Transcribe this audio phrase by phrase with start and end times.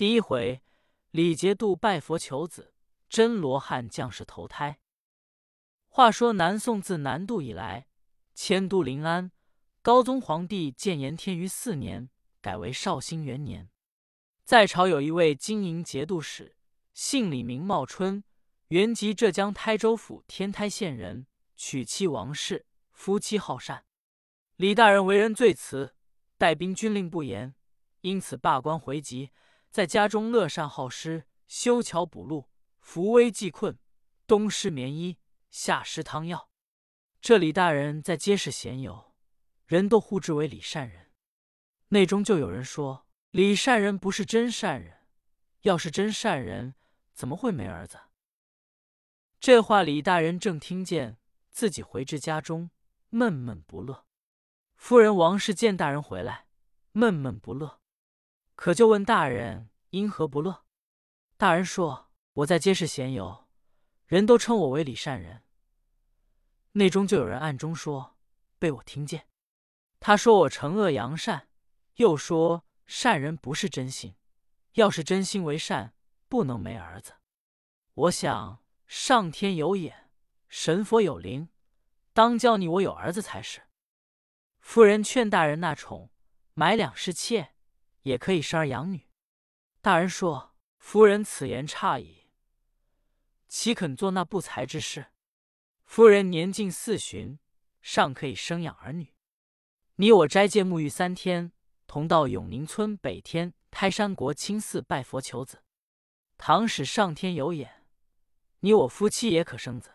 [0.00, 0.62] 第一回，
[1.10, 2.72] 李节度拜佛求子，
[3.10, 4.80] 真罗汉降世投胎。
[5.90, 7.86] 话说南宋自南渡以来，
[8.34, 9.30] 迁都临安。
[9.82, 12.08] 高宗皇帝建炎天于四年，
[12.40, 13.68] 改为绍兴元年。
[14.42, 16.56] 在朝有一位经营节度使，
[16.94, 18.24] 姓李，名茂春，
[18.68, 21.26] 原籍浙江台州府天台县人，
[21.56, 23.84] 娶妻王氏，夫妻好善。
[24.56, 25.94] 李大人为人最慈，
[26.38, 27.54] 带兵军令不严，
[28.00, 29.28] 因此罢官回籍。
[29.70, 32.50] 在家中乐善好施，修桥补路，
[32.80, 33.78] 扶危济困，
[34.26, 35.18] 冬施棉衣，
[35.48, 36.50] 夏施汤药。
[37.20, 39.14] 这李大人在街市闲游，
[39.66, 41.12] 人都呼之为李善人。
[41.90, 45.06] 内中就有人说李善人不是真善人，
[45.62, 46.74] 要是真善人，
[47.14, 48.00] 怎么会没儿子？
[49.38, 51.18] 这话李大人正听见，
[51.50, 52.70] 自己回至家中，
[53.10, 54.04] 闷闷不乐。
[54.74, 56.46] 夫人王氏见大人回来，
[56.92, 57.79] 闷闷不乐。
[58.60, 60.66] 可就问大人因何不乐？
[61.38, 62.10] 大人说
[62.44, 63.48] ：“我在街市闲游，
[64.04, 65.44] 人都称我为李善人。
[66.72, 68.18] 内中就有人暗中说，
[68.58, 69.26] 被我听见。
[69.98, 71.48] 他说我惩恶扬善，
[71.94, 74.14] 又说善人不是真心，
[74.74, 75.94] 要是真心为善，
[76.28, 77.14] 不能没儿子。
[77.94, 80.10] 我想上天有眼，
[80.50, 81.48] 神佛有灵，
[82.12, 83.62] 当教你我有儿子才是。
[84.58, 86.10] 夫人劝大人纳宠，
[86.52, 87.54] 买两室妾。”
[88.02, 89.08] 也可以生儿养女。
[89.80, 92.28] 大人说：“夫人此言差矣，
[93.48, 95.06] 岂肯做那不才之事？
[95.84, 97.38] 夫人年近四旬，
[97.80, 99.14] 尚可以生养儿女。
[99.96, 101.52] 你我斋戒沐浴三天，
[101.86, 105.64] 同到永宁村北天台山国清寺拜佛求子。
[106.38, 107.86] 倘使上天有眼，
[108.60, 109.94] 你我夫妻也可生子。”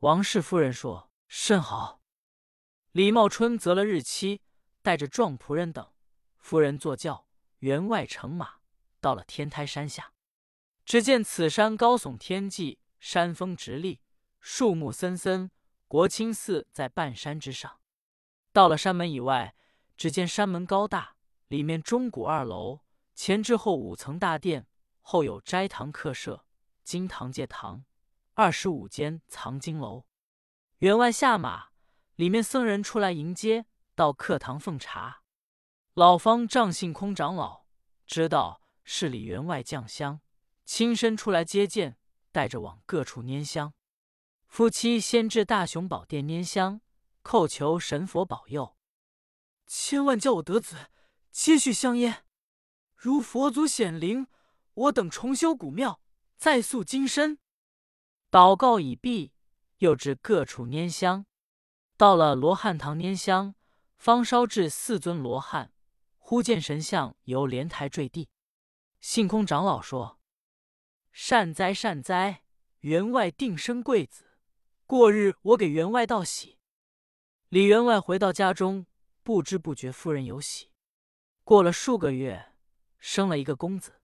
[0.00, 2.00] 王氏夫人说：“甚好。”
[2.92, 4.40] 李茂春择了日期，
[4.82, 5.92] 带着壮仆人等。
[6.42, 7.28] 夫人坐轿，
[7.60, 8.56] 员外乘马，
[9.00, 10.12] 到了天台山下。
[10.84, 14.02] 只见此山高耸天际，山峰直立，
[14.40, 15.50] 树木森森。
[15.86, 17.78] 国清寺在半山之上。
[18.52, 19.54] 到了山门以外，
[19.96, 21.16] 只见山门高大，
[21.46, 22.80] 里面钟鼓二楼，
[23.14, 24.66] 前至后五层大殿，
[25.00, 26.44] 后有斋堂客舍、
[26.82, 27.84] 金堂戒堂，
[28.34, 30.06] 二十五间藏经楼。
[30.78, 31.68] 员外下马，
[32.16, 35.21] 里面僧人出来迎接，到客堂奉茶。
[35.94, 37.66] 老方丈信空长老
[38.06, 40.22] 知道是李员外降香，
[40.64, 41.98] 亲身出来接见，
[42.30, 43.74] 带着往各处拈香。
[44.46, 46.80] 夫妻先至大雄宝殿拈香，
[47.22, 48.74] 叩求神佛保佑，
[49.66, 50.88] 千万叫我得子，
[51.30, 52.24] 接续香烟。
[52.96, 54.26] 如佛祖显灵，
[54.72, 56.00] 我等重修古庙，
[56.38, 57.38] 再塑金身。
[58.30, 59.34] 祷告已毕，
[59.76, 61.26] 又至各处拈香。
[61.98, 63.54] 到了罗汉堂拈香，
[63.98, 65.70] 方烧至四尊罗汉。
[66.24, 68.30] 忽见神像由莲台坠地，
[69.00, 70.18] 信空长老说
[71.12, 72.44] ：“善哉善哉，
[72.78, 74.38] 员外定生贵子。
[74.86, 76.58] 过日我给员外道喜。”
[77.50, 78.86] 李员外回到家中，
[79.22, 80.70] 不知不觉夫人有喜。
[81.44, 82.54] 过了数个月，
[82.98, 84.00] 生了一个公子。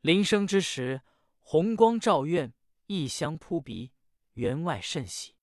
[0.00, 1.02] 临生之时，
[1.40, 2.54] 红光照院，
[2.86, 3.92] 异香扑鼻，
[4.34, 5.34] 员外甚喜。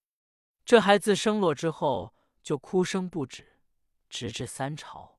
[0.66, 3.60] 这孩子生落之后，就哭声不止，
[4.10, 5.17] 直至三朝。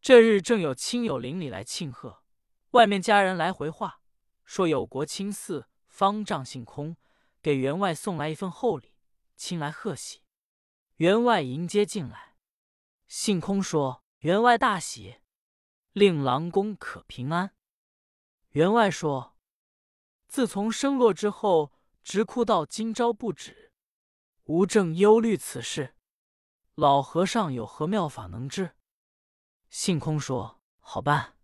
[0.00, 2.22] 这日正有亲友邻里来庆贺，
[2.70, 4.00] 外面家人来回话，
[4.44, 6.96] 说有国清寺方丈姓空
[7.42, 8.94] 给员外送来一份厚礼，
[9.36, 10.22] 亲来贺喜。
[10.96, 12.36] 员外迎接进来，
[13.06, 15.16] 姓空说：“员外大喜，
[15.92, 17.54] 令郎公可平安。”
[18.50, 19.36] 员外说
[20.26, 21.72] ：“自从生落之后，
[22.02, 23.72] 直哭到今朝不止，
[24.44, 25.96] 吾正忧虑此事，
[26.74, 28.76] 老和尚有何妙法能治？”
[29.70, 31.36] 信空说：“好办。”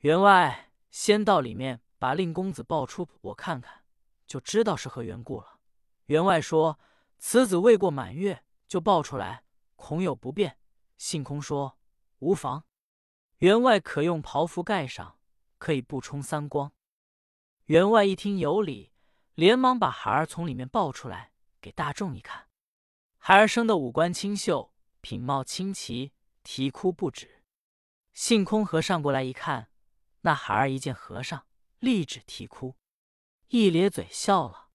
[0.00, 3.84] 员外先到里面把令公子抱出，我看看，
[4.26, 5.58] 就知道是何缘故了。
[6.06, 6.78] 员外说
[7.18, 10.58] ：“此子未过满月，就抱出来，恐有不便。”
[10.96, 11.78] 信空说
[12.20, 12.64] ：“无妨。”
[13.38, 15.18] 员外可用袍服盖上，
[15.58, 16.72] 可以不冲三光。
[17.66, 18.92] 员外一听有理，
[19.34, 22.48] 连忙把孩儿从里面抱出来，给大众一看。
[23.18, 26.12] 孩儿生的五官清秀，品貌清奇。
[26.46, 27.42] 啼哭不止，
[28.12, 29.68] 性空和尚过来一看，
[30.20, 31.44] 那孩儿一见和尚，
[31.80, 32.76] 立止啼哭，
[33.48, 34.68] 一咧嘴笑了。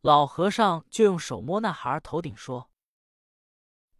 [0.00, 2.72] 老和尚就用手摸那孩儿头顶说：“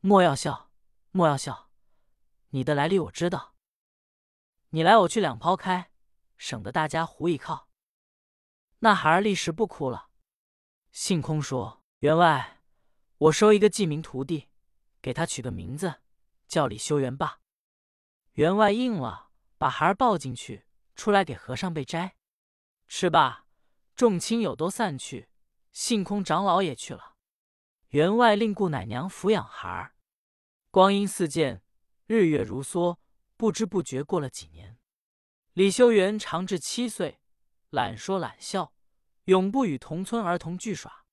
[0.03, 0.73] 莫要笑，
[1.12, 1.70] 莫要笑，
[2.49, 3.55] 你的来历我知道。
[4.70, 5.93] 你来我去两抛开，
[6.37, 7.69] 省得大家胡一靠。”
[8.81, 10.09] 那孩儿立时不哭了。
[10.91, 12.62] 性空说：“员外，
[13.19, 14.49] 我收一个记名徒弟，
[15.00, 16.00] 给他取个名字。”
[16.47, 17.41] 叫李修缘罢。
[18.33, 22.17] 员外应了，把孩儿抱进去，出来给和尚备斋。
[22.89, 23.47] 吃罢，
[23.95, 25.29] 众亲友都散去，
[25.73, 27.17] 性空长老也去了。
[27.89, 29.95] 员外令顾奶娘抚养孩儿。
[30.71, 31.63] 光阴似箭，
[32.07, 32.99] 日月如梭，
[33.37, 34.79] 不知不觉过了几年。
[35.55, 37.19] 李修缘长至七岁，
[37.71, 38.75] 懒说懒笑，
[39.25, 41.05] 永不与同村儿童俱耍。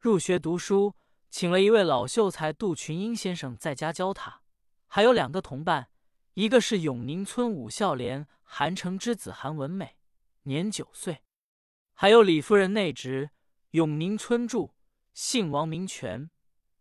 [0.00, 0.96] 入学读书，
[1.30, 4.42] 请了一位老秀才杜群英先生在家教他，
[4.88, 5.90] 还有两个同伴，
[6.34, 9.96] 一个是永宁村武孝廉韩城之子韩文美，
[10.42, 11.22] 年九岁；
[11.94, 13.30] 还有李夫人内侄
[13.70, 14.74] 永宁村住，
[15.12, 16.30] 姓王名权，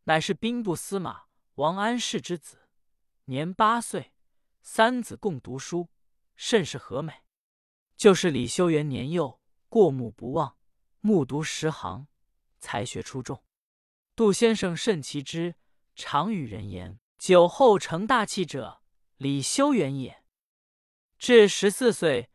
[0.06, 1.26] 乃是兵部司马
[1.56, 2.70] 王安石之子，
[3.26, 4.14] 年八岁。
[4.62, 5.90] 三子共读书，
[6.36, 7.14] 甚是和美。
[7.96, 9.40] 就是李修缘年幼，
[9.70, 10.58] 过目不忘，
[11.00, 12.08] 目读十行。
[12.60, 13.44] 才学出众，
[14.14, 15.56] 杜先生甚奇之，
[15.96, 18.82] 常与人言：“酒后成大器者，
[19.18, 20.24] 李修缘也。”
[21.18, 22.30] 至十四岁，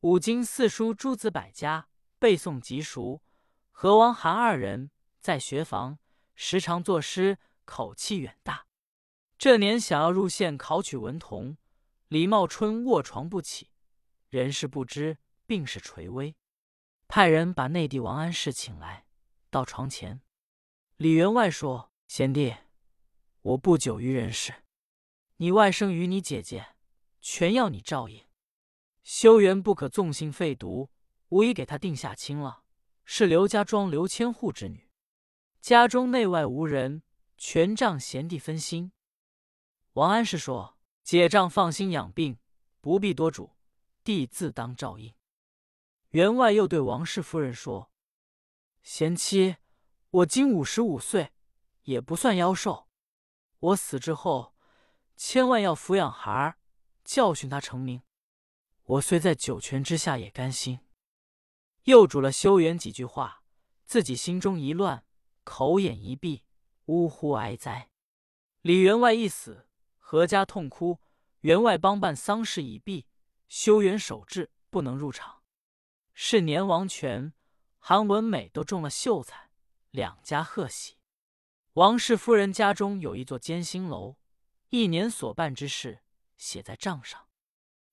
[0.00, 1.88] 五经四书诸子百家
[2.18, 3.22] 背诵极熟。
[3.70, 4.90] 和王韩二人
[5.20, 5.98] 在学房，
[6.34, 8.66] 时常作诗，口气远大。
[9.36, 11.58] 这年想要入县考取文童，
[12.08, 13.70] 李茂春卧床不起，
[14.30, 16.34] 人事不知，病势垂危，
[17.06, 19.04] 派人把内弟王安石请来。
[19.50, 20.22] 到床前，
[20.96, 22.56] 李员外说：“贤弟，
[23.46, 24.52] 我不久于人世，
[25.36, 26.74] 你外甥与你姐姐，
[27.20, 28.24] 全要你照应。
[29.04, 30.90] 修缘不可纵性废毒，
[31.28, 32.64] 吾已给他定下亲了，
[33.04, 34.90] 是刘家庄刘千户之女，
[35.60, 37.04] 家中内外无人，
[37.38, 38.90] 全仗贤弟分心。”
[39.94, 42.40] 王安石说：“姐丈放心养病，
[42.80, 43.52] 不必多嘱，
[44.02, 45.14] 弟自当照应。”
[46.10, 47.92] 员外又对王氏夫人说。
[48.82, 49.54] 贤妻，
[50.10, 51.30] 我今五十五岁，
[51.84, 52.85] 也不算夭寿。
[53.58, 54.54] 我死之后，
[55.16, 56.58] 千万要抚养孩儿，
[57.04, 58.02] 教训他成名。
[58.84, 60.80] 我虽在九泉之下也甘心。
[61.84, 63.42] 又嘱了修缘几句话，
[63.84, 65.04] 自己心中一乱，
[65.44, 66.44] 口眼一闭，
[66.86, 67.90] 呜呼哀哉。
[68.60, 69.68] 李员外一死，
[70.00, 71.00] 阖家痛哭。
[71.40, 73.06] 员外帮办丧事已毕，
[73.48, 75.42] 修缘守制，不能入场。
[76.12, 77.32] 是年王权。
[77.78, 79.50] 韩文美都中了秀才，
[79.92, 80.96] 两家贺喜。
[81.76, 84.16] 王氏夫人家中有一座艰辛楼，
[84.70, 86.00] 一年所办之事
[86.38, 87.28] 写在账上，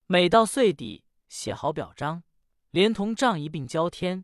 [0.08, 2.24] 每到岁底写好表彰，
[2.72, 4.24] 连同账一并交天，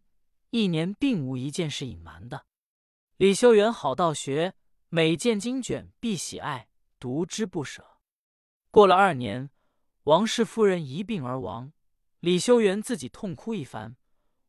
[0.51, 2.45] 一年并无一件事隐瞒的。
[3.17, 4.53] 李修缘好道学，
[4.87, 7.97] 每见经卷必喜爱，读之不舍。
[8.71, 9.49] 过了二年，
[10.03, 11.73] 王氏夫人一病而亡，
[12.21, 13.97] 李修缘自己痛哭一番。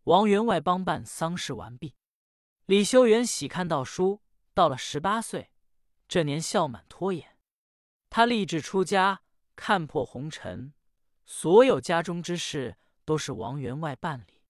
[0.05, 1.97] 王员外帮办丧事完毕，
[2.67, 4.21] 李修缘喜看到书，
[4.53, 5.51] 到了十八岁，
[6.09, 7.39] 这年孝满脱眼，
[8.09, 9.23] 他立志出家，
[9.55, 10.73] 看破红尘，
[11.25, 14.43] 所有家中之事都是王员外办理。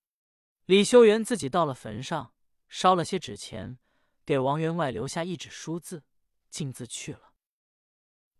[0.64, 2.32] 李修缘自己到了坟上，
[2.68, 3.78] 烧了些纸钱，
[4.24, 6.04] 给王员外留下一纸书字，
[6.48, 7.34] 径自去了。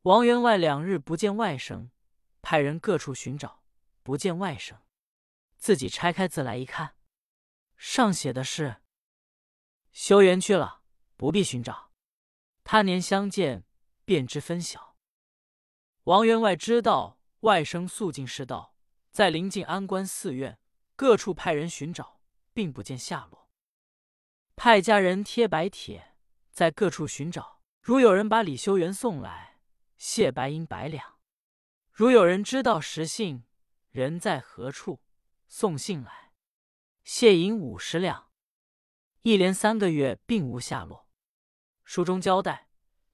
[0.02, 1.90] 王员外两日不见外甥，
[2.40, 3.62] 派人各处寻找，
[4.02, 4.76] 不见外甥，
[5.58, 6.94] 自己拆开字来一看。
[7.76, 8.82] 上写的是
[9.92, 10.79] ：“修缘去了，
[11.20, 11.90] 不必寻找。
[12.64, 13.66] 他年相见，
[14.06, 14.96] 便知分晓。”
[16.04, 18.74] 王员外知道外甥肃静世道，
[19.10, 20.58] 在临近安关寺院，
[20.96, 22.22] 各处派人寻找，
[22.54, 23.50] 并不见下落。
[24.56, 26.16] 派家人贴白帖，
[26.52, 27.60] 在各处寻找。
[27.82, 29.58] 如有人把李修缘送来，
[29.98, 31.18] 谢白银百两；
[31.92, 33.44] 如有人知道实信，
[33.90, 35.02] 人在何处，
[35.46, 36.32] 送信来。
[37.04, 38.30] 谢银五十两，
[39.20, 41.09] 一连三个月并无下落。
[41.90, 42.68] 书中交代，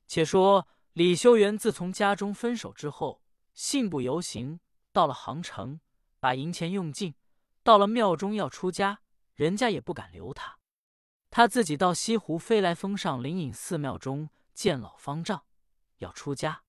[0.07, 3.23] 且说李修缘自从家中分手之后，
[3.55, 4.61] 信步游行，
[4.93, 5.81] 到了杭城，
[6.21, 7.15] 把银钱用尽。
[7.63, 9.01] 到了庙中要出家，
[9.33, 10.59] 人家也不敢留他。
[11.31, 15.47] 他自己到西湖飞来峰上灵隐寺庙中见老方丈，
[16.01, 16.63] 要出家。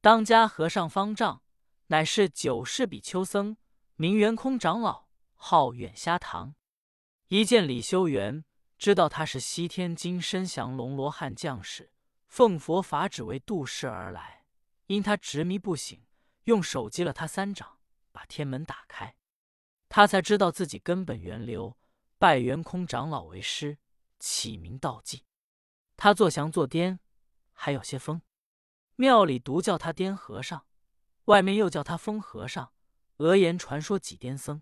[0.00, 1.42] 当家和尚方丈
[1.88, 3.56] 乃是九世比丘僧，
[3.96, 5.08] 名圆空长老。
[5.34, 6.54] 号远虾堂，
[7.26, 8.44] 一见李修缘，
[8.82, 11.92] 知道他是西天金身降龙罗汉将士，
[12.26, 14.44] 奉佛法旨为度世而来。
[14.88, 16.04] 因他执迷不醒，
[16.46, 17.78] 用手击了他三掌，
[18.10, 19.14] 把天门打开，
[19.88, 21.78] 他才知道自己根本源流，
[22.18, 23.78] 拜元空长老为师，
[24.18, 25.26] 起名道济。
[25.96, 26.98] 他坐降坐颠，
[27.52, 28.20] 还有些疯。
[28.96, 30.66] 庙里独叫他颠和尚，
[31.26, 32.72] 外面又叫他疯和尚，
[33.18, 34.60] 讹言传说几颠僧。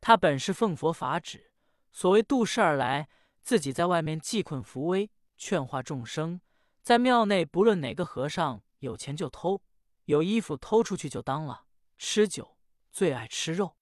[0.00, 1.49] 他本是奉佛法旨，
[1.92, 3.08] 所谓度世而来，
[3.42, 6.40] 自己在外面济困扶危，劝化众生；
[6.82, 9.62] 在庙内，不论哪个和尚有钱就偷，
[10.04, 11.64] 有衣服偷出去就当了，
[11.98, 12.56] 吃酒
[12.92, 13.76] 最爱吃肉。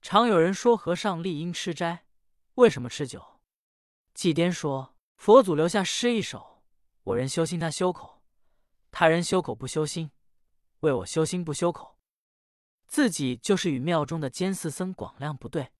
[0.00, 2.06] 常有人说和尚理应吃斋，
[2.54, 3.40] 为什么吃酒？
[4.14, 6.62] 祭颠说：佛祖留下诗一首
[7.04, 8.22] ：“我人修心，他修口；
[8.90, 10.10] 他人修口不修心，
[10.80, 11.98] 为我修心不修口。”
[12.86, 15.72] 自己就是与庙中的监寺僧广亮不对。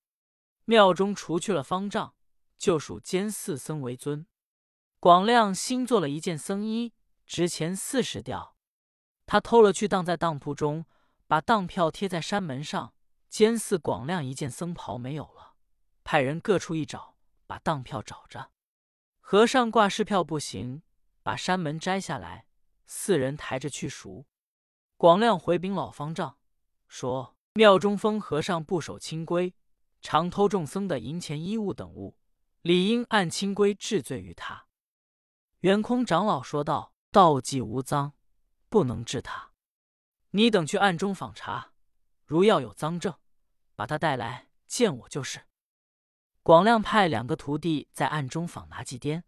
[0.64, 2.14] 庙中除去了方丈，
[2.56, 4.26] 就属监寺僧为尊。
[4.98, 6.94] 广亮新做了一件僧衣，
[7.26, 8.56] 值钱四十吊。
[9.26, 10.86] 他偷了去，当在当铺中，
[11.26, 12.94] 把当票贴在山门上。
[13.28, 15.56] 监寺广亮一件僧袍没有了，
[16.04, 17.16] 派人各处一找，
[17.48, 18.52] 把当票找着。
[19.18, 20.82] 和尚挂饰票不行，
[21.22, 22.46] 把山门摘下来，
[22.86, 24.26] 四人抬着去赎。
[24.96, 26.38] 广亮回禀老方丈，
[26.86, 29.52] 说庙中封和尚不守清规，
[30.04, 32.18] 常偷众僧的银钱衣物等物，
[32.60, 34.66] 理应按清规治罪于他。
[35.60, 38.12] 圆空长老说道：“道济无赃，
[38.68, 39.52] 不能治他。
[40.32, 41.72] 你等去暗中访查，
[42.26, 43.14] 如要有赃证。”
[43.74, 45.46] 把他带来见我就是。
[46.42, 49.24] 广亮派两个徒弟在暗中访拿祭颠，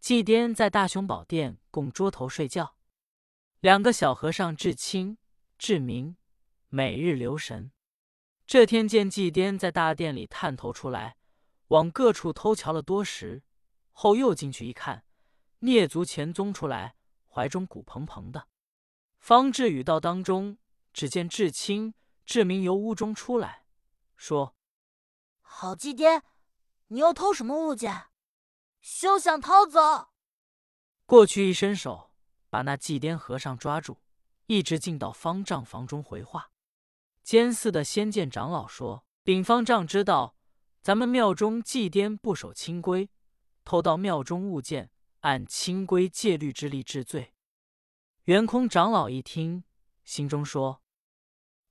[0.00, 2.74] 祭颠在大雄宝殿供桌头睡觉。
[3.60, 5.18] 两个小和尚智清、
[5.58, 6.16] 智明，
[6.70, 7.70] 每日留神。
[8.46, 11.16] 这天见祭颠在大殿里探头出来，
[11.68, 13.42] 往各处偷瞧了多时，
[13.92, 15.04] 后又进去一看，
[15.60, 16.96] 蹑足前踪出来，
[17.26, 18.48] 怀中鼓蓬蓬的。
[19.18, 20.58] 方志宇到当中，
[20.92, 21.94] 只见智清。
[22.26, 23.66] 志明由屋中出来，
[24.16, 24.56] 说
[25.42, 26.22] ：“好祭颠，
[26.86, 28.06] 你又偷什么物件？
[28.80, 30.08] 休想逃走！”
[31.04, 32.12] 过去一伸手，
[32.48, 34.00] 把那祭颠和尚抓住，
[34.46, 36.50] 一直进到方丈房中回话。
[37.24, 40.36] 监寺的仙剑长老说：“禀方丈知道，
[40.82, 43.08] 咱们庙中祭颠不守清规，
[43.64, 44.90] 偷盗庙中物件，
[45.20, 47.34] 按清规戒律之力治罪。”
[48.24, 49.64] 圆空长老一听，
[50.04, 50.82] 心中说。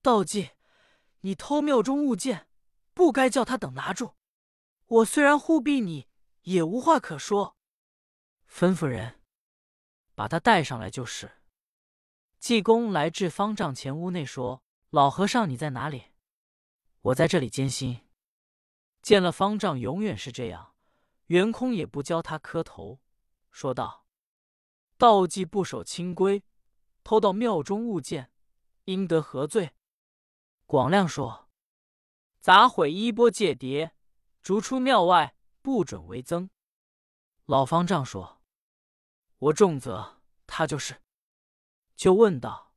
[0.01, 0.49] 道济，
[1.21, 2.47] 你偷庙中物件，
[2.95, 4.15] 不该叫他等拿住。
[4.87, 6.07] 我虽然护庇你，
[6.41, 7.55] 也无话可说。
[8.51, 9.21] 吩咐人
[10.15, 11.31] 把他带上来就是。
[12.39, 14.62] 济公来至方丈前屋内，说
[14.93, 16.11] ：“老和尚，你在哪里？
[17.01, 18.07] 我在这里艰辛。”
[19.01, 20.75] 见了方丈，永远是这样。
[21.25, 23.01] 圆空也不教他磕头，
[23.49, 24.05] 说道
[24.99, 26.43] ：“道济不守清规，
[27.03, 28.31] 偷盗庙中物件，
[28.83, 29.73] 应得何罪？”
[30.67, 31.49] 广亮说
[32.39, 33.93] ：“砸毁衣钵戒牒，
[34.43, 36.51] 逐出庙外，不准为僧。”
[37.45, 38.43] 老方丈说
[39.39, 41.01] ：“我重责他就是。”
[41.97, 42.75] 就问道：“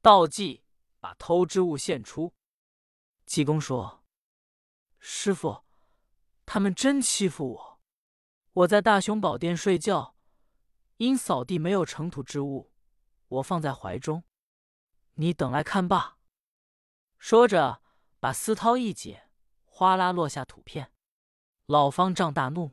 [0.00, 0.64] 道济，
[1.00, 2.34] 把偷之物献出。”
[3.26, 4.04] 济公说
[4.98, 5.64] ：“师傅，
[6.46, 7.80] 他们真欺负我。
[8.52, 10.16] 我在大雄宝殿睡觉，
[10.96, 12.72] 因扫地没有尘土之物，
[13.28, 14.24] 我放在怀中。
[15.14, 16.18] 你等来看罢。”
[17.18, 17.82] 说着，
[18.20, 19.28] 把丝绦一解，
[19.64, 20.92] 哗啦落下土片。
[21.66, 22.72] 老方丈大怒，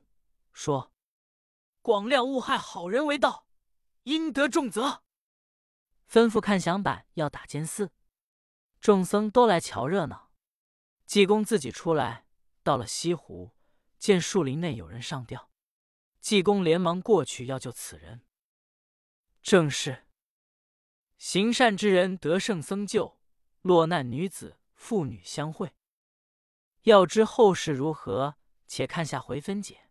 [0.53, 0.93] 说
[1.81, 3.47] ：“广亮误害好人为盗，
[4.03, 5.03] 应得重责。”
[6.09, 7.91] 吩咐看响板，要打监寺。
[8.85, 10.29] 众僧都来瞧热闹。
[11.07, 12.27] 济公自己出来，
[12.61, 13.49] 到了西湖，
[13.97, 15.49] 见树林内有人上吊。
[16.19, 18.21] 济公连忙过去要救此人。
[19.41, 20.05] 正是
[21.17, 23.19] 行善之人得圣僧救。
[23.63, 25.73] 落难女子，妇女相会。
[26.83, 28.35] 要知后事如何，
[28.67, 29.84] 且看下回分解。